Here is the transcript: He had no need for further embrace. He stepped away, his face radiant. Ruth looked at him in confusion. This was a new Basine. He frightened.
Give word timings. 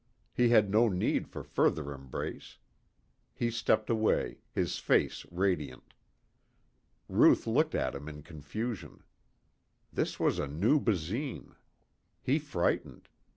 He 0.33 0.49
had 0.49 0.71
no 0.71 0.89
need 0.89 1.27
for 1.27 1.43
further 1.43 1.93
embrace. 1.93 2.57
He 3.35 3.51
stepped 3.51 3.87
away, 3.87 4.39
his 4.51 4.79
face 4.79 5.27
radiant. 5.29 5.93
Ruth 7.07 7.45
looked 7.45 7.75
at 7.75 7.93
him 7.93 8.09
in 8.09 8.23
confusion. 8.23 9.03
This 9.93 10.19
was 10.19 10.39
a 10.39 10.47
new 10.47 10.79
Basine. 10.79 11.53
He 12.23 12.39
frightened. 12.39 13.09